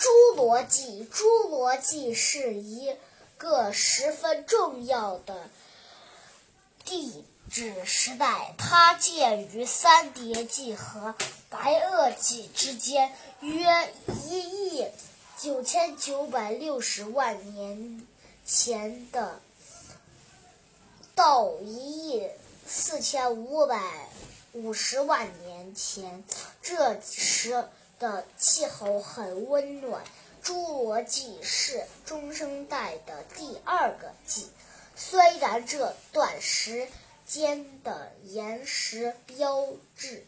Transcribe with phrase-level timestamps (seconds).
[0.00, 2.96] 侏罗纪，侏罗纪是一
[3.36, 5.50] 个十分重要的
[6.86, 11.14] 地质时代，它介于三叠纪和
[11.50, 13.92] 白垩纪之间，约
[14.24, 14.86] 一亿
[15.38, 18.06] 九千九百六十万年
[18.46, 19.38] 前的
[21.14, 22.30] 到一亿
[22.66, 24.08] 四千五百
[24.52, 26.24] 五十万年前，
[26.62, 27.68] 这时
[28.00, 30.02] 的气候很温暖。
[30.42, 34.48] 侏罗纪是中生代的第二个纪，
[34.96, 36.88] 虽然这段时
[37.26, 40.24] 间的岩石标志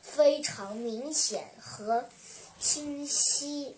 [0.00, 2.08] 非常明显和
[2.60, 3.76] 清晰，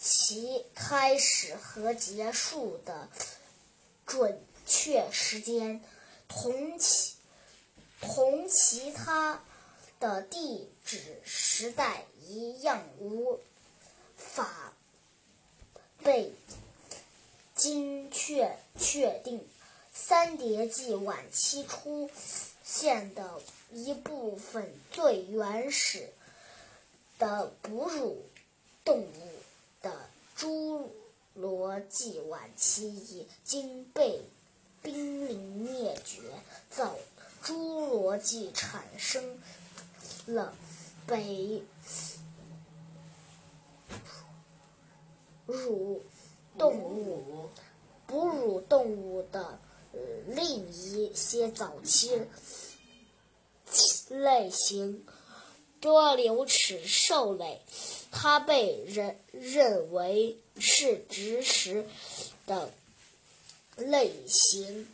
[0.00, 3.10] 其开始和结束的
[4.06, 5.84] 准确时间
[6.26, 7.16] 同其
[8.00, 9.42] 同其他
[10.00, 11.20] 的地质
[11.58, 13.40] 时代一样无
[14.14, 14.74] 法
[16.04, 16.34] 被
[17.54, 19.42] 精确确定。
[19.90, 22.10] 三叠纪晚期出
[22.62, 23.40] 现的
[23.72, 26.10] 一部分最原始
[27.18, 28.22] 的哺乳
[28.84, 29.32] 动物
[29.80, 30.88] 的侏
[31.32, 34.20] 罗纪晚期已经被
[34.82, 36.20] 濒临灭绝，
[36.70, 36.94] 早
[37.42, 39.40] 侏罗纪产生
[40.26, 40.54] 了
[41.06, 41.62] 北
[45.46, 46.02] 乳
[46.58, 47.48] 动物
[48.06, 49.60] 哺乳动物的
[50.26, 52.20] 另一些早期
[54.08, 55.06] 类型
[55.80, 57.60] 多瘤齿兽类，
[58.10, 61.86] 它被人认为是植食
[62.46, 62.72] 的
[63.76, 64.88] 类型。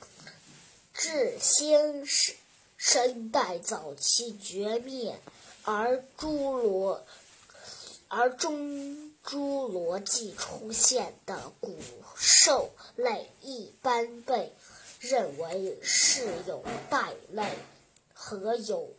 [0.95, 2.05] 至新
[2.85, 5.17] 生代早期绝灭，
[5.63, 7.07] 而侏罗
[8.09, 11.79] 而中侏罗纪出现的古
[12.17, 14.53] 兽类一般被
[14.99, 17.57] 认为是有袋类
[18.13, 18.91] 和有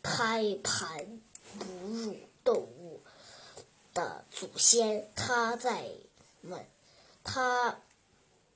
[0.00, 1.20] 胎盘
[1.58, 3.00] 哺乳动物
[3.92, 5.10] 的祖先。
[5.16, 5.90] 它在
[6.40, 6.64] 们
[7.24, 7.80] 它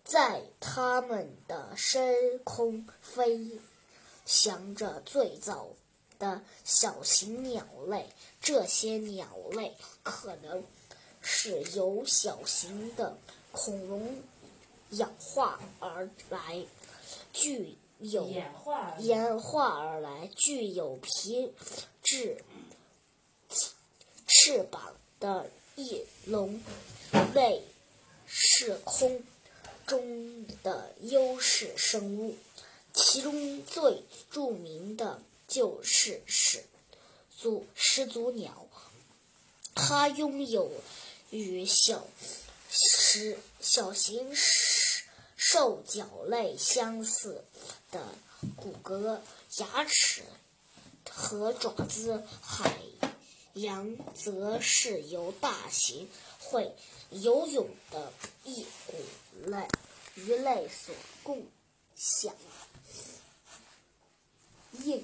[0.05, 3.59] 在它们的深空飞
[4.29, 5.69] 翔着最早
[6.19, 8.07] 的小型鸟类，
[8.43, 10.63] 这些鸟类可能
[11.23, 13.17] 是由小型的
[13.53, 14.23] 恐龙
[14.91, 16.63] 演化而来，
[17.33, 21.51] 具有演化演化而来，具有皮
[22.03, 22.45] 质
[24.27, 26.61] 翅膀的翼龙
[27.33, 27.63] 类
[28.27, 29.23] 是空
[29.87, 32.37] 中的优势生物，
[33.01, 36.65] 其中最著名的就是始
[37.31, 38.67] 祖始祖鸟，
[39.73, 40.69] 它拥有
[41.31, 42.05] 与小
[42.69, 44.35] 食小型
[45.37, 47.45] 兽脚类相似
[47.93, 48.05] 的
[48.57, 49.21] 骨骼、
[49.59, 50.25] 牙齿
[51.09, 52.25] 和爪子。
[52.43, 52.79] 海
[53.55, 56.09] 洋则是由大型
[56.41, 56.75] 会
[57.11, 58.13] 游泳的
[58.45, 58.95] 一股
[59.47, 59.69] 类
[60.17, 61.47] 鱼类所共
[61.99, 62.33] 响。
[64.85, 65.03] 应